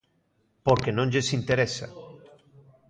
[0.65, 1.87] Porque non lles interesa.